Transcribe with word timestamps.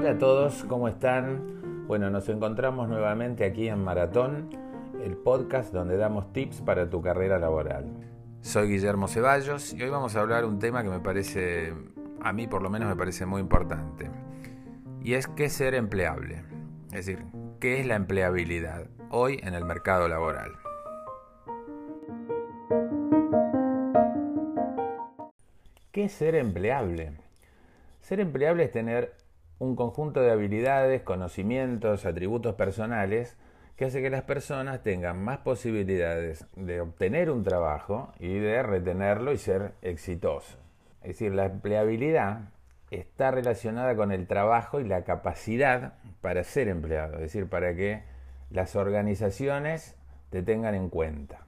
Hola 0.00 0.10
a 0.12 0.18
todos, 0.18 0.62
¿cómo 0.68 0.86
están? 0.86 1.88
Bueno, 1.88 2.08
nos 2.08 2.28
encontramos 2.28 2.88
nuevamente 2.88 3.44
aquí 3.44 3.66
en 3.66 3.82
Maratón, 3.82 4.48
el 5.02 5.16
podcast 5.16 5.74
donde 5.74 5.96
damos 5.96 6.32
tips 6.32 6.60
para 6.60 6.88
tu 6.88 7.02
carrera 7.02 7.36
laboral. 7.40 7.84
Soy 8.40 8.68
Guillermo 8.68 9.08
Ceballos 9.08 9.74
y 9.74 9.82
hoy 9.82 9.90
vamos 9.90 10.14
a 10.14 10.20
hablar 10.20 10.44
un 10.44 10.60
tema 10.60 10.84
que 10.84 10.88
me 10.88 11.00
parece, 11.00 11.74
a 12.22 12.32
mí 12.32 12.46
por 12.46 12.62
lo 12.62 12.70
menos 12.70 12.88
me 12.88 12.94
parece 12.94 13.26
muy 13.26 13.40
importante, 13.40 14.08
y 15.02 15.14
es 15.14 15.26
qué 15.26 15.48
ser 15.48 15.74
empleable, 15.74 16.44
es 16.92 17.04
decir, 17.04 17.24
qué 17.58 17.80
es 17.80 17.86
la 17.86 17.96
empleabilidad 17.96 18.86
hoy 19.10 19.40
en 19.42 19.54
el 19.54 19.64
mercado 19.64 20.06
laboral. 20.06 20.52
¿Qué 25.90 26.04
es 26.04 26.12
ser 26.12 26.36
empleable? 26.36 27.14
Ser 27.98 28.20
empleable 28.20 28.62
es 28.62 28.70
tener 28.70 29.17
un 29.58 29.76
conjunto 29.76 30.20
de 30.20 30.30
habilidades, 30.30 31.02
conocimientos, 31.02 32.06
atributos 32.06 32.54
personales 32.54 33.36
que 33.76 33.84
hace 33.84 34.02
que 34.02 34.10
las 34.10 34.22
personas 34.22 34.82
tengan 34.82 35.22
más 35.22 35.38
posibilidades 35.38 36.46
de 36.56 36.80
obtener 36.80 37.30
un 37.30 37.44
trabajo 37.44 38.12
y 38.18 38.38
de 38.38 38.62
retenerlo 38.62 39.32
y 39.32 39.38
ser 39.38 39.74
exitosos. 39.82 40.58
Es 41.02 41.10
decir, 41.10 41.32
la 41.32 41.46
empleabilidad 41.46 42.50
está 42.90 43.30
relacionada 43.30 43.94
con 43.94 44.10
el 44.10 44.26
trabajo 44.26 44.80
y 44.80 44.84
la 44.84 45.04
capacidad 45.04 45.94
para 46.20 46.42
ser 46.42 46.68
empleado, 46.68 47.14
es 47.14 47.20
decir, 47.20 47.48
para 47.48 47.74
que 47.74 48.02
las 48.50 48.76
organizaciones 48.76 49.96
te 50.30 50.42
tengan 50.42 50.74
en 50.74 50.88
cuenta. 50.88 51.46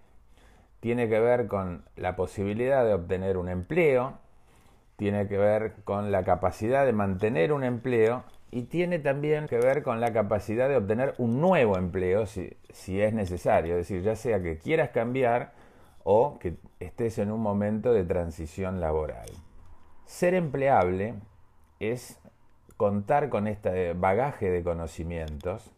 Tiene 0.81 1.09
que 1.09 1.21
ver 1.21 1.47
con 1.47 1.85
la 1.97 2.17
posibilidad 2.17 2.85
de 2.85 2.95
obtener 2.95 3.37
un 3.37 3.49
empleo, 3.49 4.19
tiene 5.01 5.29
que 5.29 5.39
ver 5.39 5.77
con 5.85 6.13
la 6.13 6.25
capacidad 6.25 6.85
de 6.85 6.93
mantener 6.93 7.55
un 7.55 7.65
empleo 7.65 8.23
y 8.51 8.65
tiene 8.65 8.99
también 8.99 9.49
que 9.49 9.57
ver 9.57 9.83
con 9.83 9.99
la 9.99 10.13
capacidad 10.13 10.69
de 10.69 10.77
obtener 10.77 11.15
un 11.17 11.41
nuevo 11.41 11.79
empleo 11.79 12.27
si, 12.27 13.01
es 13.01 13.15
necesario, 13.15 13.79
es 13.79 13.89
decir, 13.89 14.03
ya 14.03 14.15
sea 14.15 14.43
que 14.43 14.59
quieras 14.59 14.91
cambiar 14.91 15.55
o 16.05 16.39
que 16.39 16.57
estés 16.81 17.17
en 17.17 17.31
un 17.31 17.41
momento 17.41 17.95
de 17.95 18.05
transición 18.05 18.79
laboral. 18.79 19.31
Ser 20.05 20.35
empleable 20.35 21.15
es 21.79 22.21
contar 22.77 23.31
con 23.31 23.47
este 23.47 23.95
bagaje 23.95 24.51
de 24.51 24.63
conocimientos 24.63 25.71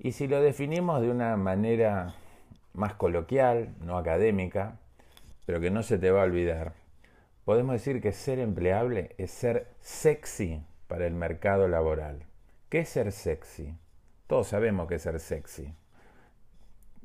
y 0.00 0.12
si 0.12 0.26
lo 0.26 0.40
definimos 0.40 1.00
de 1.00 1.10
una 1.12 1.36
manera 1.36 2.16
más 2.74 2.94
coloquial, 2.94 3.68
no 3.84 3.96
académica, 3.98 4.80
pero 5.46 5.60
que 5.60 5.70
no 5.70 5.84
se 5.84 5.96
te 5.96 6.10
va 6.10 6.22
a 6.22 6.24
olvidar, 6.24 6.81
podemos 7.44 7.74
decir 7.74 8.00
que 8.00 8.12
ser 8.12 8.38
empleable 8.38 9.14
es 9.18 9.30
ser 9.30 9.68
sexy 9.80 10.62
para 10.86 11.06
el 11.06 11.14
mercado 11.14 11.68
laboral. 11.68 12.26
¿Qué 12.68 12.80
es 12.80 12.88
ser 12.88 13.12
sexy? 13.12 13.76
Todos 14.26 14.48
sabemos 14.48 14.88
que 14.88 14.96
es 14.96 15.02
ser 15.02 15.18
sexy. 15.20 15.74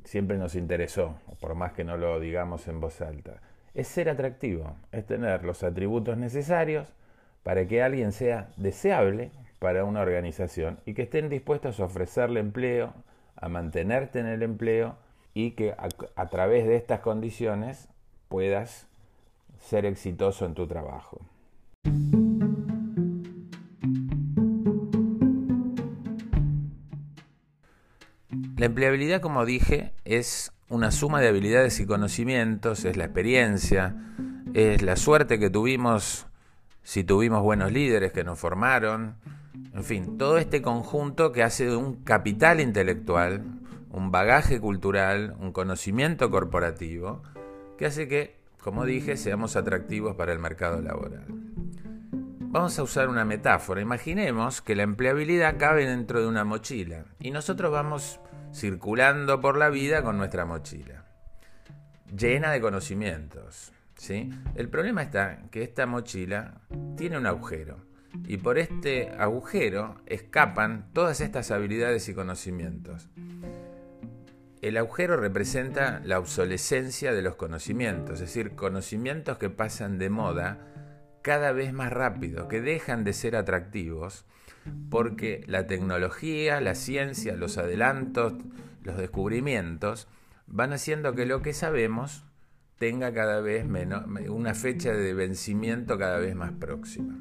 Siempre 0.03 0.37
nos 0.37 0.55
interesó, 0.55 1.19
por 1.41 1.55
más 1.55 1.73
que 1.73 1.83
no 1.83 1.97
lo 1.97 2.19
digamos 2.19 2.67
en 2.67 2.79
voz 2.79 3.01
alta. 3.01 3.41
Es 3.73 3.87
ser 3.87 4.09
atractivo, 4.09 4.75
es 4.91 5.05
tener 5.05 5.43
los 5.43 5.63
atributos 5.63 6.17
necesarios 6.17 6.93
para 7.43 7.67
que 7.67 7.83
alguien 7.83 8.11
sea 8.11 8.49
deseable 8.57 9.31
para 9.59 9.83
una 9.83 10.01
organización 10.01 10.79
y 10.85 10.93
que 10.93 11.03
estén 11.03 11.29
dispuestos 11.29 11.79
a 11.79 11.85
ofrecerle 11.85 12.39
empleo, 12.39 12.93
a 13.35 13.49
mantenerte 13.49 14.19
en 14.19 14.27
el 14.27 14.43
empleo 14.43 14.95
y 15.33 15.51
que 15.51 15.71
a, 15.71 15.89
a 16.15 16.29
través 16.29 16.65
de 16.67 16.75
estas 16.75 17.01
condiciones 17.01 17.89
puedas 18.29 18.87
ser 19.59 19.85
exitoso 19.85 20.45
en 20.45 20.53
tu 20.53 20.67
trabajo. 20.67 21.21
La 28.57 28.65
empleabilidad, 28.65 29.21
como 29.21 29.45
dije, 29.45 29.93
es 30.03 30.51
una 30.69 30.91
suma 30.91 31.21
de 31.21 31.27
habilidades 31.27 31.79
y 31.79 31.85
conocimientos, 31.85 32.85
es 32.85 32.97
la 32.97 33.05
experiencia, 33.05 33.95
es 34.53 34.81
la 34.81 34.95
suerte 34.95 35.37
que 35.37 35.49
tuvimos 35.49 36.27
si 36.87 37.03
tuvimos 37.03 37.43
buenos 37.43 37.73
líderes 37.73 38.13
que 38.13 38.23
nos 38.23 38.39
formaron, 38.39 39.17
en 39.73 39.83
fin, 39.83 40.17
todo 40.17 40.37
este 40.37 40.61
conjunto 40.61 41.33
que 41.33 41.43
hace 41.43 41.75
un 41.75 42.03
capital 42.03 42.61
intelectual, 42.61 43.43
un 43.91 44.09
bagaje 44.09 44.61
cultural, 44.61 45.35
un 45.41 45.51
conocimiento 45.51 46.31
corporativo, 46.31 47.23
que 47.77 47.87
hace 47.87 48.07
que 48.07 48.36
como 48.67 48.83
dije, 48.83 49.15
seamos 49.15 49.55
atractivos 49.55 50.17
para 50.17 50.33
el 50.33 50.39
mercado 50.39 50.81
laboral. 50.81 51.23
Vamos 52.49 52.77
a 52.77 52.83
usar 52.83 53.07
una 53.07 53.23
metáfora. 53.23 53.79
Imaginemos 53.79 54.61
que 54.61 54.75
la 54.75 54.83
empleabilidad 54.83 55.55
cabe 55.57 55.85
dentro 55.85 56.19
de 56.19 56.27
una 56.27 56.43
mochila 56.43 57.05
y 57.17 57.31
nosotros 57.31 57.71
vamos 57.71 58.19
circulando 58.53 59.39
por 59.39 59.55
la 59.55 59.69
vida 59.69 60.03
con 60.03 60.17
nuestra 60.17 60.45
mochila, 60.45 61.05
llena 62.13 62.51
de 62.51 62.59
conocimientos. 62.59 63.71
¿sí? 63.95 64.31
El 64.55 64.67
problema 64.67 65.01
está 65.01 65.43
que 65.49 65.63
esta 65.63 65.85
mochila 65.85 66.59
tiene 66.97 67.17
un 67.17 67.25
agujero 67.25 67.77
y 68.27 68.35
por 68.35 68.57
este 68.57 69.11
agujero 69.17 69.95
escapan 70.07 70.89
todas 70.91 71.21
estas 71.21 71.51
habilidades 71.51 72.09
y 72.09 72.13
conocimientos. 72.13 73.07
El 74.61 74.77
agujero 74.77 75.17
representa 75.17 76.01
la 76.03 76.17
obsolescencia 76.17 77.13
de 77.13 77.21
los 77.21 77.35
conocimientos, 77.35 78.15
es 78.15 78.21
decir, 78.21 78.55
conocimientos 78.55 79.37
que 79.37 79.51
pasan 79.51 79.99
de 79.99 80.09
moda 80.09 80.67
cada 81.21 81.51
vez 81.51 81.73
más 81.73 81.91
rápido, 81.93 82.47
que 82.47 82.61
dejan 82.61 83.03
de 83.03 83.13
ser 83.13 83.35
atractivos, 83.35 84.25
porque 84.89 85.43
la 85.45 85.67
tecnología, 85.67 86.59
la 86.59 86.73
ciencia, 86.73 87.35
los 87.35 87.57
adelantos, 87.57 88.33
los 88.81 88.97
descubrimientos 88.97 90.07
van 90.47 90.73
haciendo 90.73 91.13
que 91.13 91.25
lo 91.25 91.41
que 91.41 91.53
sabemos 91.53 92.23
tenga 92.79 93.13
cada 93.13 93.41
vez 93.41 93.65
menos, 93.65 94.05
una 94.29 94.53
fecha 94.53 94.91
de 94.91 95.13
vencimiento 95.13 95.97
cada 95.97 96.17
vez 96.17 96.35
más 96.35 96.53
próxima. 96.53 97.15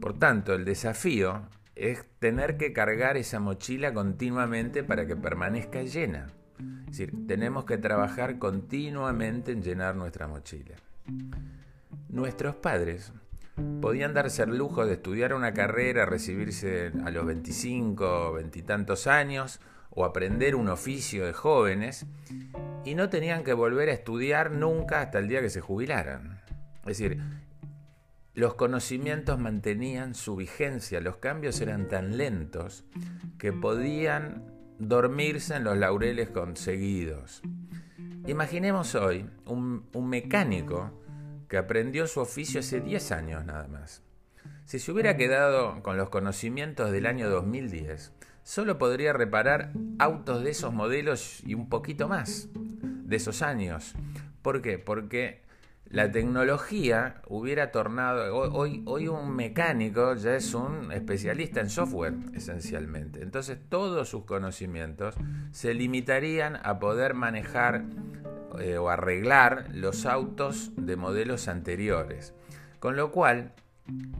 Por 0.00 0.18
tanto, 0.18 0.54
el 0.54 0.64
desafío 0.64 1.42
es 1.76 2.04
tener 2.18 2.56
que 2.56 2.72
cargar 2.72 3.16
esa 3.16 3.38
mochila 3.38 3.92
continuamente 3.92 4.82
para 4.82 5.06
que 5.06 5.16
permanezca 5.16 5.82
llena. 5.82 6.32
Es 6.58 6.98
decir, 6.98 7.12
tenemos 7.26 7.64
que 7.64 7.78
trabajar 7.78 8.38
continuamente 8.38 9.52
en 9.52 9.62
llenar 9.62 9.96
nuestra 9.96 10.26
mochila. 10.26 10.76
Nuestros 12.08 12.56
padres 12.56 13.12
podían 13.80 14.14
darse 14.14 14.42
el 14.42 14.56
lujo 14.56 14.86
de 14.86 14.94
estudiar 14.94 15.34
una 15.34 15.52
carrera, 15.52 16.06
recibirse 16.06 16.92
a 17.04 17.10
los 17.10 17.26
25 17.26 18.28
o 18.28 18.32
veintitantos 18.34 19.06
años 19.06 19.60
o 19.90 20.04
aprender 20.04 20.54
un 20.54 20.68
oficio 20.68 21.26
de 21.26 21.32
jóvenes 21.32 22.06
y 22.84 22.94
no 22.94 23.08
tenían 23.08 23.44
que 23.44 23.52
volver 23.52 23.88
a 23.88 23.92
estudiar 23.92 24.50
nunca 24.50 25.00
hasta 25.00 25.18
el 25.18 25.28
día 25.28 25.40
que 25.40 25.50
se 25.50 25.60
jubilaran. 25.60 26.40
Es 26.82 26.98
decir, 26.98 27.20
los 28.34 28.54
conocimientos 28.54 29.38
mantenían 29.38 30.14
su 30.14 30.36
vigencia, 30.36 31.00
los 31.00 31.16
cambios 31.16 31.60
eran 31.60 31.88
tan 31.88 32.16
lentos 32.16 32.84
que 33.38 33.52
podían 33.52 34.57
dormirse 34.78 35.56
en 35.56 35.64
los 35.64 35.76
laureles 35.76 36.30
conseguidos. 36.30 37.42
Imaginemos 38.26 38.94
hoy 38.94 39.28
un, 39.46 39.84
mecánico 40.08 40.90
que 41.48 41.56
aprendió 41.56 42.06
su 42.06 42.20
oficio 42.20 42.60
hace 42.60 42.80
10 42.80 43.12
años 43.12 43.44
nada 43.44 43.68
más. 43.68 44.02
Si 44.66 44.78
se 44.78 44.92
hubiera 44.92 45.16
quedado 45.16 45.82
con 45.82 45.96
los 45.96 46.10
conocimientos 46.10 46.90
del 46.90 47.06
año 47.06 47.30
2010, 47.30 48.12
solo 48.42 48.78
podría 48.78 49.12
reparar 49.12 49.72
autos 49.98 50.44
de 50.44 50.50
esos 50.50 50.72
modelos 50.74 51.42
y 51.44 51.54
un 51.54 51.68
poquito 51.68 52.08
más 52.08 52.48
de 52.54 53.16
esos 53.16 53.42
años. 53.42 53.94
¿Por 54.42 54.60
qué? 54.60 54.78
Porque 54.78 55.42
la 55.90 56.10
tecnología 56.10 57.22
hubiera 57.28 57.70
tornado, 57.70 58.34
hoy, 58.36 58.82
hoy 58.84 59.08
un 59.08 59.34
mecánico 59.34 60.14
ya 60.14 60.34
es 60.34 60.52
un 60.52 60.92
especialista 60.92 61.60
en 61.60 61.70
software 61.70 62.14
esencialmente, 62.34 63.22
entonces 63.22 63.58
todos 63.68 64.08
sus 64.08 64.24
conocimientos 64.24 65.14
se 65.50 65.72
limitarían 65.72 66.58
a 66.62 66.78
poder 66.78 67.14
manejar 67.14 67.84
eh, 68.60 68.76
o 68.76 68.90
arreglar 68.90 69.66
los 69.72 70.04
autos 70.04 70.72
de 70.76 70.96
modelos 70.96 71.48
anteriores, 71.48 72.34
con 72.80 72.96
lo 72.96 73.10
cual 73.10 73.54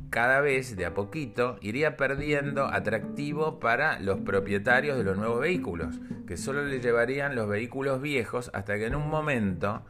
cada 0.08 0.40
vez 0.40 0.76
de 0.76 0.87
a 0.87 0.94
poquito 0.94 1.58
iría 1.60 1.98
perdiendo 1.98 2.66
atractivo 2.66 3.60
para 3.60 4.00
los 4.00 4.20
propietarios 4.20 4.96
de 4.96 5.04
los 5.04 5.19
nuevos 5.19 5.40
vehículos, 5.40 6.00
que 6.26 6.38
solo 6.38 6.64
le 6.64 6.81
llevarían 6.81 7.34
los 7.34 7.48
vehículos 7.48 8.00
viejos 8.00 8.50
hasta 8.54 8.78
que 8.78 8.87
en 8.87 8.94
un 8.94 9.08
momento 9.08 9.84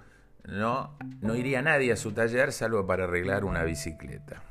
no, 0.44 0.96
no 1.20 1.34
iría 1.34 1.62
nadie 1.62 1.92
a 1.92 1.96
su 1.96 2.12
taller 2.12 2.52
salvo 2.52 2.86
para 2.86 3.04
arreglar 3.04 3.44
una 3.44 3.64
bicicleta. 3.64 4.42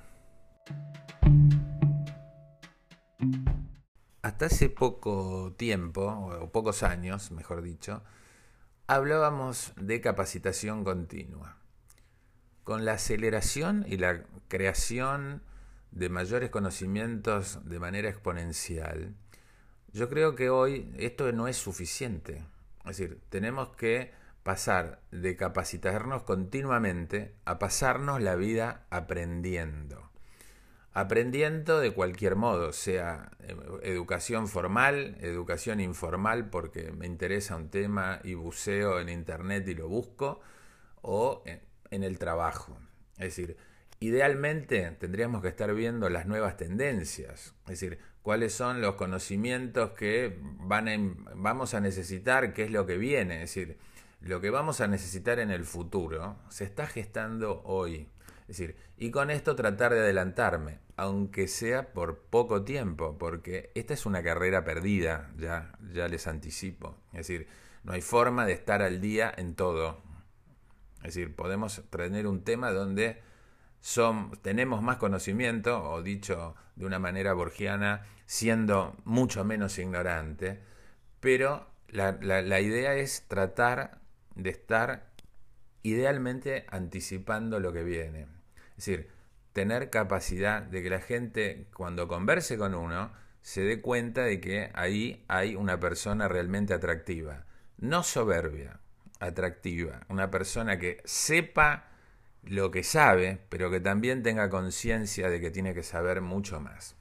Hasta 4.22 4.48
hace 4.48 4.70
poco 4.70 5.54
tiempo, 5.58 6.04
o 6.42 6.52
pocos 6.52 6.84
años, 6.84 7.32
mejor 7.32 7.62
dicho, 7.62 8.04
hablábamos 8.86 9.74
de 9.78 10.02
capacitación 10.02 10.84
continua. 10.84 11.58
Con 12.64 12.86
la 12.86 12.94
aceleración 12.94 13.86
y 13.88 13.98
la 13.98 14.24
creación 14.50 15.42
de 15.92 16.10
mayores 16.10 16.50
conocimientos 16.50 17.60
de 17.64 17.80
manera 17.80 18.10
exponencial, 18.10 19.16
yo 19.94 20.10
creo 20.10 20.36
que 20.36 20.50
hoy 20.50 20.94
esto 20.98 21.32
no 21.32 21.48
es 21.48 21.58
suficiente. 21.58 22.44
Es 22.80 22.98
decir, 22.98 23.22
tenemos 23.30 23.70
que 23.70 24.12
pasar 24.48 25.02
de 25.12 25.36
capacitarnos 25.36 26.24
continuamente 26.24 27.36
a 27.44 27.60
pasarnos 27.60 28.22
la 28.22 28.38
vida 28.38 28.88
aprendiendo. 28.90 30.10
Aprendiendo 30.94 31.82
de 31.82 31.92
cualquier 31.92 32.38
modo, 32.38 32.72
sea 32.72 33.30
eh, 33.42 33.58
educación 33.84 34.48
formal, 34.48 35.18
educación 35.20 35.82
informal 35.82 36.50
porque 36.50 36.94
me 36.94 37.08
interesa 37.08 37.58
un 37.58 37.70
tema 37.70 38.22
y 38.24 38.36
buceo 38.36 39.02
en 39.02 39.10
internet 39.10 39.68
y 39.68 39.76
lo 39.76 39.90
busco, 39.90 40.40
o 41.02 41.44
en 41.92 42.04
el 42.04 42.18
trabajo. 42.18 42.80
Es 43.18 43.36
decir, 43.36 43.58
idealmente 44.00 44.92
tendríamos 44.92 45.42
que 45.42 45.50
estar 45.50 45.74
viendo 45.74 46.08
las 46.08 46.26
nuevas 46.26 46.56
tendencias, 46.56 47.54
es 47.66 47.70
decir, 47.70 48.00
cuáles 48.22 48.54
son 48.54 48.80
los 48.80 48.96
conocimientos 48.96 49.92
que 49.92 50.40
van 50.42 51.18
vamos 51.36 51.74
a 51.74 51.82
necesitar, 51.82 52.54
qué 52.54 52.64
es 52.64 52.72
lo 52.72 52.86
que 52.86 52.98
viene, 52.98 53.44
es 53.44 53.54
decir, 53.54 53.78
lo 54.22 54.42
que 54.42 54.50
vamos 54.50 54.82
a 54.82 54.88
necesitar 54.88 55.40
en 55.40 55.52
el 55.52 55.64
futuro 55.66 56.38
se 56.50 56.64
está 56.64 56.88
gestando 56.88 57.62
hoy. 57.64 58.10
Es 58.42 58.58
decir, 58.58 58.76
y 58.98 59.12
con 59.12 59.30
esto 59.30 59.56
tratar 59.56 59.94
de 59.94 60.00
adelantarme, 60.00 60.80
aunque 60.96 61.48
sea 61.48 61.94
por 61.94 62.20
poco 62.20 62.64
tiempo, 62.64 63.18
porque 63.18 63.72
esta 63.76 63.94
es 63.94 64.06
una 64.06 64.24
carrera 64.24 64.64
perdida, 64.64 65.32
ya, 65.38 65.74
ya 65.94 66.08
les 66.08 66.28
anticipo. 66.28 66.98
Es 67.12 67.28
decir, 67.28 67.48
no 67.84 67.94
hay 67.94 68.02
forma 68.02 68.46
de 68.46 68.54
estar 68.54 68.82
al 68.82 69.02
día 69.02 69.34
en 69.36 69.56
todo. 69.56 70.02
Es 70.98 71.16
decir, 71.16 71.36
podemos 71.36 71.84
tener 71.90 72.26
un 72.26 72.44
tema 72.44 72.72
donde 72.72 73.22
son, 73.82 74.32
tenemos 74.42 74.82
más 74.82 74.98
conocimiento, 74.98 75.84
o 75.92 76.02
dicho 76.02 76.56
de 76.76 76.86
una 76.86 77.00
manera 77.00 77.34
borgiana, 77.34 78.06
siendo 78.26 78.96
mucho 79.04 79.44
menos 79.44 79.78
ignorante, 79.78 80.62
pero 81.20 81.68
la, 81.90 82.14
la 82.14 82.60
idea 82.60 82.96
es 82.96 83.28
tratar 83.28 84.00
de 84.38 84.52
estar 84.52 85.10
idealmente 85.84 86.66
anticipando 86.70 87.60
lo 87.60 87.74
que 87.74 87.84
viene. 87.84 88.28
Es 88.72 88.86
decir, 88.86 89.10
tener 89.54 89.90
capacidad 89.90 90.62
de 90.62 90.84
que 90.84 90.90
la 90.90 91.00
gente 91.00 91.68
cuando 91.74 92.08
converse 92.08 92.58
con 92.58 92.76
uno 92.76 93.12
se 93.42 93.62
dé 93.62 93.82
cuenta 93.82 94.24
de 94.24 94.40
que 94.40 94.70
ahí 94.74 95.24
hay 95.28 95.56
una 95.56 95.80
persona 95.80 96.28
realmente 96.28 96.74
atractiva. 96.74 97.46
No 97.78 98.04
soberbia, 98.04 98.80
atractiva. 99.20 100.02
Una 100.10 100.30
persona 100.30 100.78
que 100.78 101.02
sepa 101.06 101.88
lo 102.44 102.72
que 102.72 102.84
sabe, 102.84 103.40
pero 103.50 103.72
que 103.72 103.80
también 103.80 104.24
tenga 104.24 104.50
conciencia 104.50 105.30
de 105.30 105.40
que 105.40 105.52
tiene 105.52 105.74
que 105.74 105.84
saber 105.84 106.22
mucho 106.22 106.60
más. 106.60 106.96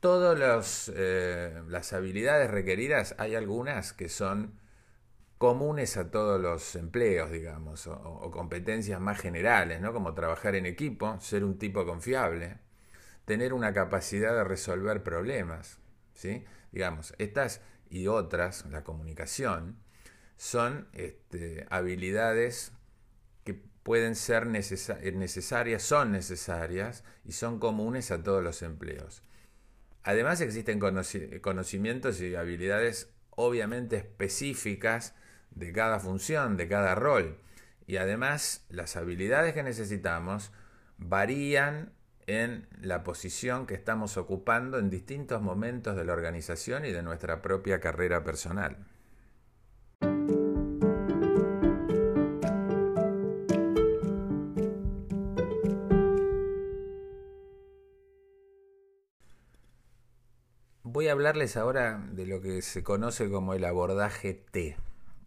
Todas 0.00 0.92
eh, 0.94 1.62
las 1.68 1.92
habilidades 1.92 2.50
requeridas, 2.50 3.14
hay 3.18 3.36
algunas 3.36 3.92
que 3.92 4.08
son 4.08 4.58
comunes 5.38 5.96
a 5.96 6.10
todos 6.10 6.40
los 6.40 6.74
empleos, 6.76 7.30
digamos, 7.30 7.86
o, 7.86 8.30
competencias 8.30 9.00
más 9.00 9.20
generales, 9.20 9.80
¿no? 9.80 9.92
Como 9.92 10.14
trabajar 10.14 10.54
en 10.54 10.66
equipo, 10.66 11.18
ser 11.20 11.44
un 11.44 11.58
tipo 11.58 11.84
confiable, 11.84 12.58
tener 13.24 13.52
una 13.52 13.72
capacidad 13.72 14.34
de 14.34 14.44
resolver 14.44 15.02
problemas, 15.02 15.78
¿sí? 16.14 16.44
Digamos, 16.72 17.14
estas 17.18 17.60
y 17.90 18.06
otras, 18.06 18.66
la 18.70 18.84
comunicación, 18.84 19.78
son 20.36 20.88
este, 20.92 21.66
habilidades 21.70 22.72
que 23.44 23.54
pueden 23.54 24.16
ser 24.16 24.46
necesarias, 24.46 25.82
son 25.82 26.12
necesarias 26.12 27.04
y 27.24 27.32
son 27.32 27.58
comunes 27.58 28.10
a 28.10 28.22
todos 28.22 28.42
los 28.42 28.62
empleos. 28.62 29.22
Además 30.02 30.40
existen 30.40 30.80
conocimientos 31.40 32.20
y 32.20 32.34
habilidades 32.34 33.10
obviamente 33.30 33.96
específicas 33.96 35.14
de 35.54 35.72
cada 35.72 36.00
función, 36.00 36.56
de 36.56 36.68
cada 36.68 36.94
rol. 36.94 37.38
Y 37.86 37.96
además 37.96 38.64
las 38.68 38.96
habilidades 38.96 39.54
que 39.54 39.62
necesitamos 39.62 40.52
varían 40.98 41.92
en 42.26 42.66
la 42.80 43.04
posición 43.04 43.66
que 43.66 43.74
estamos 43.74 44.16
ocupando 44.16 44.78
en 44.78 44.90
distintos 44.90 45.42
momentos 45.42 45.96
de 45.96 46.04
la 46.04 46.14
organización 46.14 46.84
y 46.84 46.92
de 46.92 47.02
nuestra 47.02 47.42
propia 47.42 47.80
carrera 47.80 48.24
personal. 48.24 48.78
Voy 60.82 61.08
a 61.08 61.12
hablarles 61.12 61.56
ahora 61.56 62.00
de 62.12 62.24
lo 62.24 62.40
que 62.40 62.62
se 62.62 62.84
conoce 62.84 63.28
como 63.28 63.52
el 63.54 63.64
abordaje 63.64 64.32
T 64.32 64.76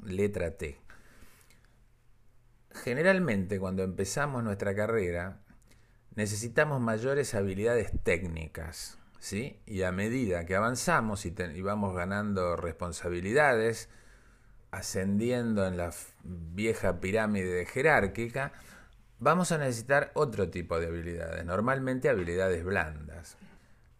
letra 0.07 0.57
T. 0.57 0.79
Generalmente 2.71 3.59
cuando 3.59 3.83
empezamos 3.83 4.43
nuestra 4.43 4.75
carrera 4.75 5.39
necesitamos 6.15 6.81
mayores 6.81 7.35
habilidades 7.35 7.91
técnicas, 8.03 8.97
¿sí? 9.19 9.59
Y 9.65 9.83
a 9.83 9.91
medida 9.91 10.45
que 10.45 10.55
avanzamos 10.55 11.25
y, 11.25 11.35
y 11.53 11.61
vamos 11.61 11.95
ganando 11.95 12.55
responsabilidades, 12.55 13.89
ascendiendo 14.71 15.67
en 15.67 15.77
la 15.77 15.93
vieja 16.23 16.99
pirámide 16.99 17.65
jerárquica, 17.65 18.51
vamos 19.19 19.51
a 19.51 19.57
necesitar 19.57 20.11
otro 20.15 20.49
tipo 20.49 20.79
de 20.79 20.87
habilidades, 20.87 21.45
normalmente 21.45 22.09
habilidades 22.09 22.63
blandas. 22.63 23.37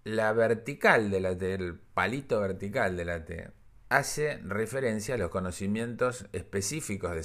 La 0.03 0.33
vertical 0.33 1.11
de 1.11 1.19
la 1.19 1.37
T, 1.37 1.53
el 1.53 1.75
palito 1.75 2.39
vertical 2.39 2.97
de 2.97 3.05
la 3.05 3.25
T, 3.25 3.51
hace 3.89 4.37
referencia 4.43 5.15
a 5.15 5.17
los 5.17 5.29
conocimientos 5.29 6.27
específicos 6.33 7.11
de 7.11 7.19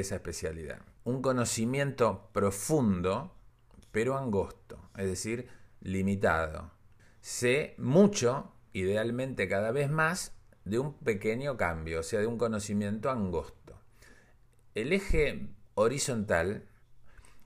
esa, 0.00 0.14
especialidad. 0.16 0.80
Un 1.04 1.22
conocimiento 1.22 2.30
profundo, 2.32 3.34
pero 3.90 4.16
angosto, 4.16 4.90
es 4.96 5.06
decir, 5.06 5.48
limitado. 5.80 6.70
Sé 7.20 7.74
mucho, 7.78 8.52
idealmente 8.72 9.48
cada 9.48 9.72
vez 9.72 9.90
más, 9.90 10.34
de 10.64 10.78
un 10.78 10.94
pequeño 10.98 11.56
cambio, 11.56 12.00
o 12.00 12.02
sea, 12.02 12.20
de 12.20 12.26
un 12.26 12.38
conocimiento 12.38 13.10
angosto. 13.10 13.80
El 14.74 14.92
eje 14.92 15.48
horizontal 15.74 16.68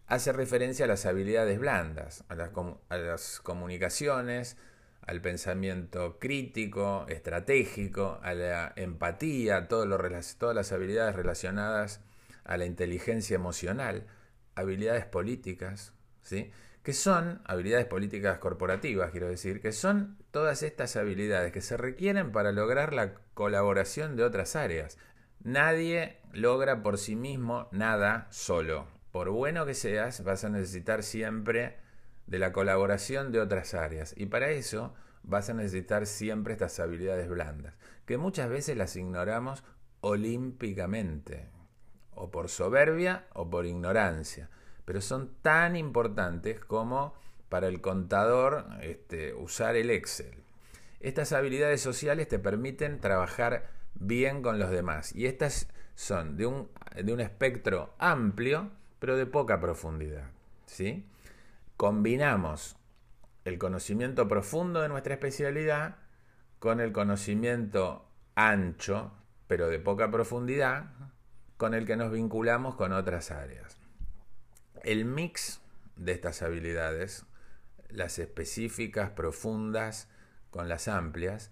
hace 0.06 0.32
referencia 0.32 0.84
a 0.84 0.88
las 0.88 1.06
habilidades 1.06 1.58
blandas, 1.58 2.24
a 2.28 2.34
las 2.34 3.40
comunicaciones, 3.40 4.56
al 5.06 5.20
pensamiento 5.20 6.18
crítico, 6.18 7.06
estratégico, 7.08 8.18
a 8.22 8.34
la 8.34 8.72
empatía, 8.76 9.68
todas 9.68 9.88
las 10.54 10.72
habilidades 10.72 11.14
relacionadas 11.14 12.00
a 12.44 12.56
la 12.56 12.66
inteligencia 12.66 13.36
emocional, 13.36 14.06
habilidades 14.54 15.04
políticas, 15.04 15.92
¿sí? 16.22 16.50
que 16.82 16.92
son 16.92 17.42
habilidades 17.44 17.86
políticas 17.86 18.38
corporativas, 18.38 19.10
quiero 19.10 19.28
decir, 19.28 19.60
que 19.60 19.72
son 19.72 20.18
todas 20.30 20.62
estas 20.62 20.96
habilidades 20.96 21.52
que 21.52 21.60
se 21.60 21.76
requieren 21.76 22.30
para 22.30 22.52
lograr 22.52 22.92
la 22.92 23.14
colaboración 23.34 24.16
de 24.16 24.24
otras 24.24 24.54
áreas. 24.54 24.98
Nadie 25.42 26.20
logra 26.32 26.82
por 26.82 26.98
sí 26.98 27.16
mismo 27.16 27.68
nada 27.72 28.28
solo. 28.30 28.86
Por 29.10 29.30
bueno 29.30 29.66
que 29.66 29.74
seas, 29.74 30.22
vas 30.24 30.44
a 30.44 30.48
necesitar 30.48 31.02
siempre 31.02 31.76
de 32.26 32.38
la 32.38 32.52
colaboración 32.52 33.32
de 33.32 33.40
otras 33.40 33.74
áreas. 33.74 34.14
Y 34.16 34.26
para 34.26 34.50
eso 34.50 34.94
vas 35.22 35.50
a 35.50 35.54
necesitar 35.54 36.06
siempre 36.06 36.52
estas 36.52 36.78
habilidades 36.80 37.28
blandas, 37.28 37.74
que 38.04 38.18
muchas 38.18 38.48
veces 38.48 38.76
las 38.76 38.96
ignoramos 38.96 39.64
olímpicamente, 40.00 41.48
o 42.14 42.30
por 42.30 42.48
soberbia 42.48 43.26
o 43.34 43.50
por 43.50 43.66
ignorancia, 43.66 44.48
pero 44.84 45.00
son 45.00 45.34
tan 45.42 45.76
importantes 45.76 46.60
como 46.60 47.14
para 47.48 47.68
el 47.68 47.80
contador 47.80 48.66
este, 48.80 49.34
usar 49.34 49.76
el 49.76 49.90
Excel. 49.90 50.42
Estas 51.00 51.32
habilidades 51.32 51.80
sociales 51.80 52.28
te 52.28 52.38
permiten 52.38 53.00
trabajar 53.00 53.68
bien 53.94 54.42
con 54.42 54.58
los 54.58 54.70
demás 54.70 55.14
y 55.14 55.26
estas 55.26 55.68
son 55.94 56.36
de 56.36 56.46
un, 56.46 56.68
de 57.02 57.12
un 57.12 57.20
espectro 57.20 57.94
amplio, 57.98 58.70
pero 58.98 59.16
de 59.16 59.26
poca 59.26 59.60
profundidad. 59.60 60.30
¿sí? 60.66 61.04
Combinamos 61.76 62.76
el 63.44 63.58
conocimiento 63.58 64.28
profundo 64.28 64.82
de 64.82 64.88
nuestra 64.88 65.14
especialidad 65.14 65.96
con 66.58 66.80
el 66.80 66.92
conocimiento 66.92 68.08
ancho, 68.34 69.12
pero 69.46 69.68
de 69.68 69.78
poca 69.78 70.10
profundidad, 70.10 70.90
con 71.56 71.74
el 71.74 71.86
que 71.86 71.96
nos 71.96 72.10
vinculamos 72.10 72.74
con 72.74 72.92
otras 72.92 73.30
áreas. 73.30 73.76
El 74.82 75.04
mix 75.04 75.60
de 75.96 76.12
estas 76.12 76.42
habilidades, 76.42 77.24
las 77.88 78.18
específicas, 78.18 79.10
profundas, 79.10 80.08
con 80.50 80.68
las 80.68 80.88
amplias, 80.88 81.50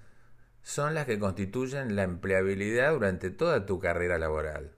son 0.62 0.94
las 0.94 1.06
que 1.06 1.18
constituyen 1.18 1.94
la 1.94 2.04
empleabilidad 2.04 2.92
durante 2.92 3.30
toda 3.30 3.66
tu 3.66 3.78
carrera 3.78 4.18
laboral. 4.18 4.72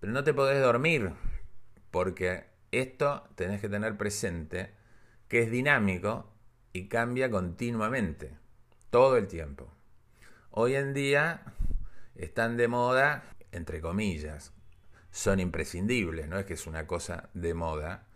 Pero 0.00 0.12
no 0.12 0.24
te 0.24 0.34
podés 0.34 0.60
dormir, 0.60 1.12
porque 1.90 2.53
esto 2.78 3.28
tenés 3.34 3.60
que 3.60 3.68
tener 3.68 3.96
presente 3.96 4.70
que 5.28 5.42
es 5.42 5.50
dinámico 5.50 6.30
y 6.72 6.88
cambia 6.88 7.30
continuamente, 7.30 8.36
todo 8.90 9.16
el 9.16 9.26
tiempo. 9.28 9.72
Hoy 10.50 10.74
en 10.74 10.94
día 10.94 11.42
están 12.14 12.56
de 12.56 12.68
moda, 12.68 13.24
entre 13.52 13.80
comillas, 13.80 14.52
son 15.10 15.40
imprescindibles, 15.40 16.28
no 16.28 16.38
es 16.38 16.46
que 16.46 16.54
es 16.54 16.66
una 16.66 16.86
cosa 16.86 17.30
de 17.34 17.54
moda, 17.54 18.06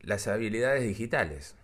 las 0.00 0.28
habilidades 0.28 0.82
digitales. 0.82 1.56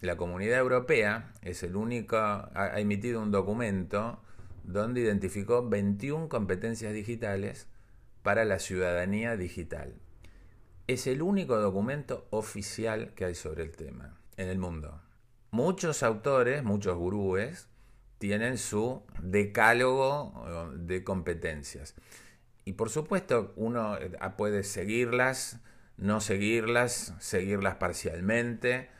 La 0.00 0.16
Comunidad 0.16 0.58
Europea 0.58 1.32
es 1.42 1.62
el 1.62 1.76
único, 1.76 2.16
ha 2.16 2.78
emitido 2.80 3.22
un 3.22 3.30
documento 3.30 4.22
donde 4.64 5.00
identificó 5.00 5.68
21 5.68 6.28
competencias 6.28 6.92
digitales 6.92 7.68
para 8.22 8.44
la 8.44 8.58
ciudadanía 8.58 9.36
digital. 9.36 9.94
Es 10.86 11.06
el 11.06 11.22
único 11.22 11.56
documento 11.58 12.26
oficial 12.30 13.14
que 13.14 13.24
hay 13.24 13.34
sobre 13.34 13.62
el 13.62 13.70
tema 13.70 14.18
en 14.36 14.48
el 14.48 14.58
mundo. 14.58 15.00
Muchos 15.50 16.02
autores, 16.02 16.64
muchos 16.64 16.96
gurúes, 16.96 17.68
tienen 18.18 18.58
su 18.58 19.02
decálogo 19.20 20.72
de 20.76 21.04
competencias. 21.04 21.94
Y 22.64 22.74
por 22.74 22.90
supuesto, 22.90 23.52
uno 23.56 23.96
eh, 23.98 24.12
puede 24.36 24.64
seguirlas, 24.64 25.60
no 25.96 26.20
seguirlas, 26.20 27.14
seguirlas 27.18 27.76
parcialmente. 27.76 28.90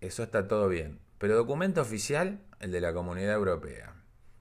Eso 0.00 0.22
está 0.22 0.48
todo 0.48 0.68
bien. 0.68 1.00
Pero 1.18 1.36
documento 1.36 1.80
oficial, 1.80 2.40
el 2.60 2.72
de 2.72 2.80
la 2.80 2.92
Comunidad 2.92 3.34
Europea, 3.34 3.94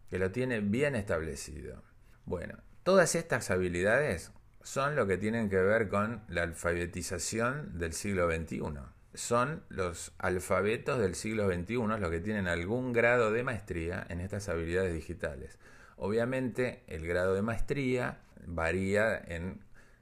que 0.10 0.20
lo 0.20 0.32
tiene 0.32 0.60
bien 0.60 0.96
establecido. 0.96 1.84
Bueno, 2.26 2.58
todas 2.84 3.16
estas 3.16 3.52
habilidades 3.52 4.32
son 4.62 4.96
lo 4.96 5.08
que 5.08 5.18
tienen 5.18 5.50
que 5.50 5.58
ver 5.58 5.88
con 5.90 6.22
la 6.28 6.44
alfabetización 6.44 7.78
del 7.78 7.94
siglo 7.94 8.30
XXI. 8.30 8.62
Son 9.14 9.64
los 9.70 10.14
alfabetos 10.18 11.00
del 11.00 11.16
siglo 11.16 11.48
XXI 11.48 11.76
los 12.00 12.10
que 12.10 12.20
tienen 12.20 12.48
algún 12.48 12.94
grado 12.94 13.32
de 13.32 13.44
maestría 13.44 14.06
en 14.10 14.22
estas 14.22 14.50
habilidades 14.50 14.94
digitales. 14.94 15.58
Obviamente 15.98 16.84
el 16.88 17.08
grado 17.08 17.34
de 17.34 17.42
maestría 17.42 18.20
varía 18.46 19.24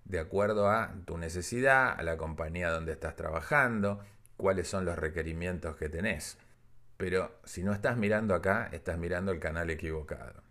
de 0.05 0.19
acuerdo 0.19 0.69
a 0.69 0.93
tu 1.05 1.17
necesidad, 1.17 1.97
a 1.97 2.03
la 2.03 2.17
compañía 2.17 2.69
donde 2.69 2.91
estás 2.91 3.15
trabajando, 3.15 3.99
cuáles 4.37 4.67
son 4.67 4.85
los 4.85 4.97
requerimientos 4.97 5.75
que 5.75 5.89
tenés. 5.89 6.37
Pero 6.97 7.39
si 7.43 7.63
no 7.63 7.73
estás 7.73 7.97
mirando 7.97 8.33
acá, 8.35 8.69
estás 8.71 8.97
mirando 8.97 9.31
el 9.31 9.39
canal 9.39 9.69
equivocado. 9.69 10.46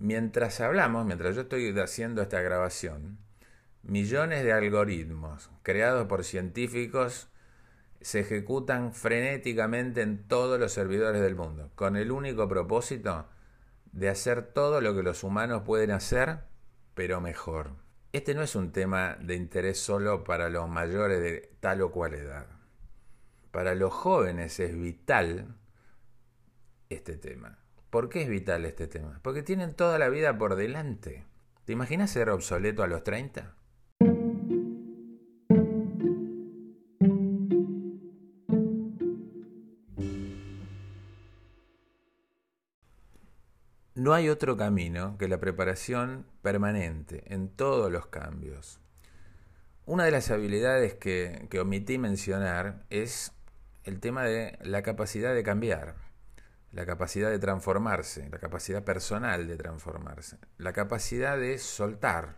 Mientras 0.00 0.62
hablamos, 0.62 1.04
mientras 1.04 1.34
yo 1.36 1.42
estoy 1.42 1.78
haciendo 1.78 2.22
esta 2.22 2.40
grabación, 2.40 3.18
millones 3.82 4.44
de 4.44 4.52
algoritmos 4.54 5.50
creados 5.62 6.06
por 6.06 6.24
científicos 6.24 7.28
se 8.00 8.20
ejecutan 8.20 8.94
frenéticamente 8.94 10.00
en 10.00 10.26
todos 10.26 10.58
los 10.58 10.72
servidores 10.72 11.20
del 11.20 11.36
mundo, 11.36 11.70
con 11.74 11.98
el 11.98 12.12
único 12.12 12.48
propósito 12.48 13.26
de 13.92 14.08
hacer 14.08 14.40
todo 14.40 14.80
lo 14.80 14.96
que 14.96 15.02
los 15.02 15.22
humanos 15.22 15.64
pueden 15.66 15.90
hacer, 15.90 16.44
pero 16.94 17.20
mejor. 17.20 17.72
Este 18.14 18.34
no 18.34 18.40
es 18.40 18.54
un 18.56 18.72
tema 18.72 19.18
de 19.20 19.34
interés 19.34 19.78
solo 19.78 20.24
para 20.24 20.48
los 20.48 20.66
mayores 20.66 21.20
de 21.20 21.52
tal 21.60 21.82
o 21.82 21.90
cual 21.90 22.14
edad. 22.14 22.46
Para 23.50 23.74
los 23.74 23.92
jóvenes 23.92 24.60
es 24.60 24.74
vital 24.80 25.56
este 26.88 27.18
tema. 27.18 27.58
¿Por 27.90 28.08
qué 28.08 28.22
es 28.22 28.28
vital 28.28 28.64
este 28.66 28.86
tema? 28.86 29.18
Porque 29.22 29.42
tienen 29.42 29.74
toda 29.74 29.98
la 29.98 30.08
vida 30.08 30.38
por 30.38 30.54
delante. 30.54 31.24
¿Te 31.64 31.72
imaginas 31.72 32.12
ser 32.12 32.30
obsoleto 32.30 32.84
a 32.84 32.86
los 32.86 33.02
30? 33.02 33.52
No 43.96 44.14
hay 44.14 44.28
otro 44.28 44.56
camino 44.56 45.18
que 45.18 45.26
la 45.26 45.40
preparación 45.40 46.24
permanente 46.42 47.24
en 47.34 47.48
todos 47.48 47.90
los 47.90 48.06
cambios. 48.06 48.78
Una 49.84 50.04
de 50.04 50.12
las 50.12 50.30
habilidades 50.30 50.94
que, 50.94 51.48
que 51.50 51.58
omití 51.58 51.98
mencionar 51.98 52.84
es 52.88 53.32
el 53.82 53.98
tema 53.98 54.22
de 54.22 54.56
la 54.62 54.82
capacidad 54.82 55.34
de 55.34 55.42
cambiar 55.42 56.09
la 56.72 56.86
capacidad 56.86 57.30
de 57.30 57.38
transformarse, 57.38 58.28
la 58.30 58.38
capacidad 58.38 58.84
personal 58.84 59.46
de 59.46 59.56
transformarse, 59.56 60.38
la 60.58 60.72
capacidad 60.72 61.36
de 61.36 61.58
soltar, 61.58 62.36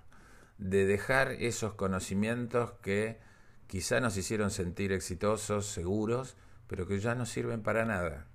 de 0.59 0.87
dejar 0.87 1.33
esos 1.33 1.75
conocimientos 1.75 2.73
que 2.83 3.19
quizá 3.67 4.01
nos 4.01 4.17
hicieron 4.17 4.51
sentir 4.51 4.93
exitosos, 4.93 5.67
seguros, 5.67 6.37
pero 6.67 6.87
que 6.87 6.99
ya 6.99 7.15
no 7.15 7.27
sirven 7.27 7.63
para 7.63 7.85
nada. 7.85 8.27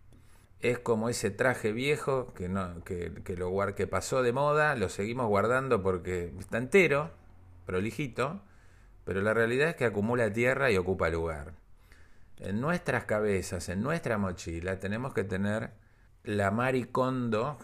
Es 0.59 0.79
como 0.79 1.09
ese 1.09 1.29
traje 1.29 1.71
viejo 1.71 2.33
que, 2.33 2.49
no, 2.49 2.83
que, 2.83 3.11
lo, 3.37 3.75
que 3.75 3.87
pasó 3.87 4.23
de 4.23 4.33
moda, 4.33 4.75
lo 4.75 4.89
seguimos 4.89 5.27
guardando 5.27 5.81
porque 5.81 6.33
está 6.39 6.57
entero, 6.57 7.11
prolijito, 7.65 8.41
pero 9.03 9.21
la 9.21 9.33
realidad 9.33 9.69
es 9.69 9.75
que 9.75 9.85
acumula 9.85 10.31
tierra 10.31 10.69
y 10.71 10.77
ocupa 10.77 11.09
lugar. 11.09 11.53
En 12.39 12.61
nuestras 12.61 13.05
cabezas, 13.05 13.69
en 13.69 13.81
nuestra 13.81 14.17
mochila, 14.17 14.79
tenemos 14.79 15.13
que 15.13 15.23
tener 15.23 15.71
la 16.27 16.51
Mari 16.51 16.83
Kondo, 16.83 17.57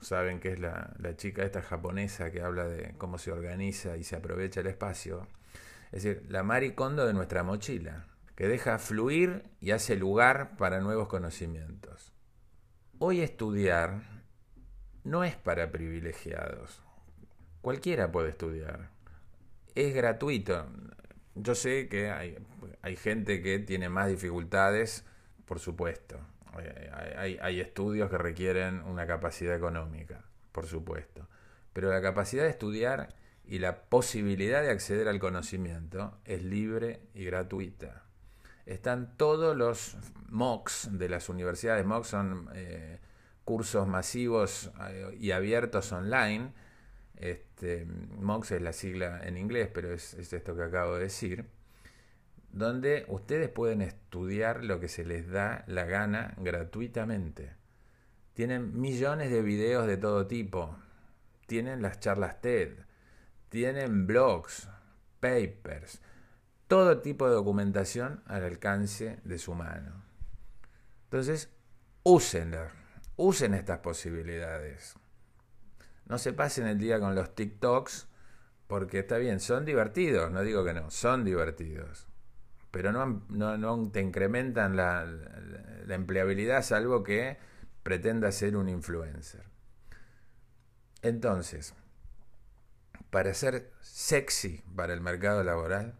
saben 0.00 0.40
que 0.40 0.52
es 0.52 0.58
la, 0.58 0.92
chica 1.16 1.44
esta 1.44 1.62
japonesa 1.62 2.32
que 2.32 2.42
habla 2.42 2.64
de 2.64 2.94
cómo 2.98 3.16
se 3.16 3.30
organiza 3.30 3.96
y 3.96 4.02
se 4.02 4.16
aprovecha 4.16 4.60
el 4.60 4.66
espacio. 4.66 5.28
Es 5.92 6.02
decir, 6.02 6.26
la 6.28 6.42
Mari 6.42 6.72
Kondo 6.72 7.06
de 7.06 7.12
nuestra 7.12 7.44
mochila, 7.44 8.06
que 8.34 8.48
deja 8.48 8.80
fluir 8.80 9.44
y 9.60 9.70
hace 9.70 9.94
lugar 9.94 10.56
para 10.56 10.80
nuevos 10.80 11.06
conocimientos. 11.06 12.12
Hoy 12.98 13.20
estudiar 13.20 14.02
no 15.04 15.22
es 15.22 15.36
para 15.36 15.70
privilegiados. 15.70 16.82
Cualquiera 17.60 18.10
puede 18.10 18.30
estudiar. 18.30 18.90
Es 19.76 19.94
gratuito. 19.94 20.66
Yo 21.36 21.54
sé 21.54 21.88
que 21.88 22.10
hay, 22.10 22.36
hay 22.82 22.96
gente 22.96 23.42
que 23.42 23.60
tiene 23.60 23.88
más 23.88 24.08
dificultades, 24.08 25.04
por 25.44 25.60
supuesto. 25.60 26.18
Hay, 26.54 27.60
estudios 27.60 28.10
que 28.10 28.18
requieren 28.18 28.82
una 28.82 29.06
capacidad 29.06 29.54
económica, 29.54 30.24
por 30.52 30.66
supuesto. 30.66 31.28
Pero 31.72 31.90
la 31.90 32.02
capacidad 32.02 32.44
de 32.44 32.50
estudiar 32.50 33.14
y 33.44 33.58
la 33.58 33.82
posibilidad 33.84 34.62
de 34.62 34.70
acceder 34.70 35.08
al 35.08 35.18
conocimiento 35.18 36.18
es 36.24 36.42
libre 36.42 37.00
y 37.14 37.24
gratuita. 37.24 38.04
Están 38.66 39.16
todos 39.16 39.56
los 39.56 39.96
MOOCs 40.28 40.90
de 40.92 41.08
las 41.08 41.28
universidades. 41.28 41.84
MOOCs 41.84 42.08
son 42.08 42.50
eh, 42.54 43.00
cursos 43.44 43.88
masivos 43.88 44.70
eh, 44.88 45.16
y 45.18 45.32
abiertos 45.32 45.90
online. 45.92 46.52
Este, 47.16 47.86
MOOCs 47.86 48.52
es 48.52 48.62
la 48.62 48.72
sigla 48.72 49.20
en 49.24 49.36
inglés, 49.36 49.68
pero 49.72 49.92
es 49.92 50.14
esto 50.14 50.54
que 50.54 50.62
acabo 50.62 50.94
de 50.94 51.04
decir 51.04 51.46
donde 52.52 53.06
ustedes 53.08 53.48
pueden 53.48 53.80
estudiar 53.80 54.62
lo 54.62 54.78
que 54.78 54.88
se 54.88 55.04
les 55.04 55.28
da 55.28 55.64
la 55.66 55.84
gana 55.84 56.34
gratuitamente. 56.36 57.56
Tienen 58.34 58.78
millones 58.78 59.30
de 59.30 59.42
videos 59.42 59.86
de 59.86 59.96
todo 59.96 60.26
tipo. 60.26 60.76
Tienen 61.46 61.82
las 61.82 61.98
charlas 61.98 62.40
TED. 62.40 62.74
Tienen 63.48 64.06
blogs, 64.06 64.68
papers, 65.20 66.00
todo 66.68 67.00
tipo 67.00 67.28
de 67.28 67.34
documentación 67.34 68.22
al 68.26 68.44
alcance 68.44 69.18
de 69.24 69.38
su 69.38 69.54
mano. 69.54 70.04
Entonces, 71.04 71.50
úsenla, 72.02 72.70
usen 73.16 73.52
estas 73.52 73.80
posibilidades. 73.80 74.94
No 76.06 76.16
se 76.16 76.32
pasen 76.32 76.66
el 76.66 76.78
día 76.78 76.98
con 76.98 77.14
los 77.14 77.34
TikToks, 77.34 78.08
porque 78.66 79.00
está 79.00 79.18
bien, 79.18 79.38
son 79.38 79.66
divertidos, 79.66 80.30
no 80.30 80.40
digo 80.40 80.64
que 80.64 80.72
no, 80.72 80.90
son 80.90 81.22
divertidos 81.22 82.08
pero 82.72 82.90
no, 82.90 83.22
no, 83.28 83.90
te 83.92 84.00
incrementan 84.00 84.76
la, 84.76 85.04
la, 85.04 85.94
empleabilidad 85.94 86.62
salvo 86.62 87.04
que 87.04 87.36
pretenda 87.82 88.32
ser 88.32 88.56
un 88.56 88.70
influencer. 88.70 89.44
Entonces, 91.02 91.74
para 93.10 93.34
ser 93.34 93.70
sexy 93.80 94.64
para 94.74 94.94
el 94.94 95.02
mercado 95.02 95.44
laboral, 95.44 95.98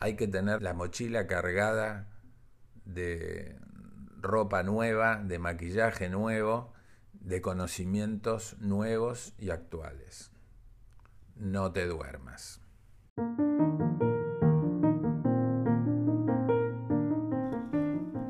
hay 0.00 0.16
que 0.16 0.26
tener 0.26 0.60
la 0.60 0.74
mochila 0.74 1.28
cargada 1.28 2.08
de 2.84 3.60
ropa 4.20 4.64
nueva, 4.64 5.22
de 5.22 5.38
maquillaje 5.38 6.08
nuevo, 6.08 6.72
de 7.12 7.40
conocimientos 7.40 8.56
nuevos 8.58 9.34
y 9.38 9.50
actuales. 9.50 10.32
No 11.36 11.70
te 11.72 11.86
duermas. 11.86 12.60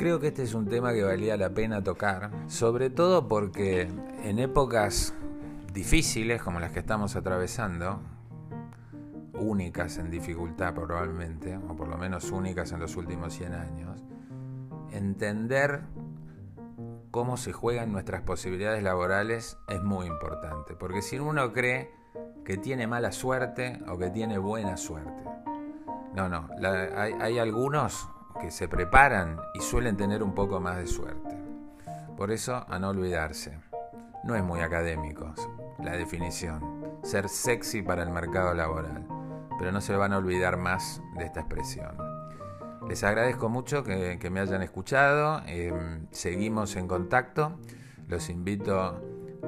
Creo 0.03 0.19
que 0.19 0.27
este 0.27 0.43
es 0.43 0.55
un 0.55 0.67
tema 0.67 0.93
que 0.93 1.05
valía 1.05 1.37
la 1.37 1.51
pena 1.51 1.81
tocar, 1.85 2.33
sobre 2.49 2.91
todo 2.91 3.29
porque 3.29 3.83
en 4.25 4.41
épocas 4.41 5.15
difíciles 5.73 6.43
como 6.43 6.59
las 6.59 6.73
que 6.73 6.81
estamos 6.81 7.15
atravesando, 7.15 8.01
únicas 9.35 9.99
en 9.99 10.11
dificultad 10.11 10.75
probablemente, 10.75 11.57
o 11.57 11.77
por 11.77 11.87
lo 11.87 11.97
menos 11.99 12.33
únicas 12.33 12.73
en 12.73 12.81
los 12.81 12.97
últimos 12.97 13.33
100 13.33 13.55
años, 13.55 14.03
entender 14.91 15.83
cómo 17.13 17.37
se 17.37 17.53
juegan 17.53 17.93
nuestras 17.93 18.23
posibilidades 18.23 18.83
laborales 18.83 19.57
es 19.69 19.85
muy 19.85 20.09
importante, 20.09 20.75
porque 20.75 21.01
si 21.01 21.21
uno 21.21 21.53
cree 21.53 21.93
que 22.45 22.57
tiene 22.57 22.89
mala 22.89 23.13
suerte 23.13 23.79
o 23.87 23.97
que 23.99 24.11
tiene 24.11 24.39
buena 24.39 24.77
suerte, 24.77 25.23
no, 26.13 26.29
no, 26.29 26.49
hay, 26.61 27.13
hay 27.21 27.39
algunos 27.39 28.09
que 28.43 28.51
se 28.51 28.67
preparan 28.67 29.41
y 29.55 29.61
suelen 29.61 29.97
tener 29.97 30.21
un 30.21 30.35
poco 30.35 30.59
más 30.59 30.77
de 30.77 30.89
suerte. 30.89 31.39
Por 32.17 32.33
eso, 32.33 32.67
a 32.69 32.79
no 32.81 32.89
olvidarse, 32.89 33.57
no 34.25 34.35
es 34.35 34.43
muy 34.43 34.61
académico 34.61 35.33
la 35.79 35.93
definición, 35.93 36.99
ser 37.05 37.29
sexy 37.29 37.83
para 37.83 38.03
el 38.03 38.11
mercado 38.11 38.53
laboral, 38.53 39.07
pero 39.59 39.71
no 39.71 39.81
se 39.81 39.95
van 39.95 40.13
a 40.13 40.19
olvidar 40.19 40.57
más 40.57 41.01
de 41.17 41.25
esta 41.25 41.41
expresión. 41.41 41.97
Les 42.89 43.05
agradezco 43.05 43.49
mucho 43.49 43.85
que, 43.85 44.29
me 44.29 44.41
hayan 44.41 44.63
escuchado, 44.63 45.41
em, 45.47 46.09
seguimos 46.11 46.75
en 46.75 46.89
contacto, 46.89 47.61
los 48.09 48.29
invito 48.29 49.01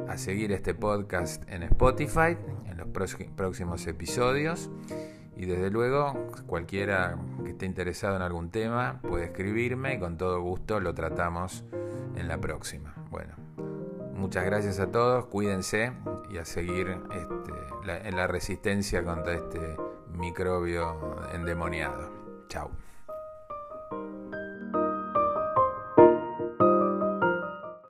a 0.09 0.17
seguir 0.17 0.53
este 0.53 0.73
podcast 0.73 1.43
en 1.49 1.65
Spotify 1.65 2.37
en 2.67 2.77
los 2.77 2.89
próximos 3.35 3.87
episodios 3.89 4.71
y 5.37 5.47
desde 5.47 5.71
luego 5.71 6.15
cualquiera 6.47 7.17
que 7.43 7.51
esté 7.51 7.67
interesado 7.67 8.17
en 8.17 8.23
algún 8.23 8.51
tema 8.51 9.01
puede 9.03 9.25
escribirme 9.25 9.95
y 9.95 9.99
con 9.99 10.17
todo 10.17 10.41
gusto 10.41 10.81
lo 10.81 10.95
tratamos 10.95 11.65
en 12.17 12.29
la 12.29 12.39
próxima. 12.39 12.95
Bueno, 13.11 13.35
muchas 14.15 14.45
gracias 14.45 14.81
a 14.81 14.91
todos, 14.91 15.27
cuídense 15.27 15.93
y 16.31 16.39
a 16.39 16.45
seguir 16.45 16.99
este, 17.11 18.09
en 18.09 18.17
la 18.17 18.27
resistencia 18.27 19.03
contra 19.03 19.35
este 19.35 19.77
microbio 20.13 21.17
endemoniado. 21.33 22.11
Chao. 22.49 22.71